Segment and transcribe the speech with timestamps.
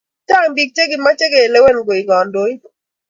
[0.27, 2.59] chang pik che kimache ke lewen koik kandoik